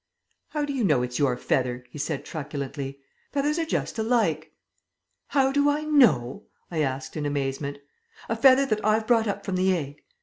[0.49, 2.97] "How do you know it's your feather?" he said truculently.
[3.31, 4.51] "Feathers are just alike."
[5.27, 7.77] "How do I know?" I asked in amazement.
[8.27, 10.01] "A feather that I've brought up from the egg?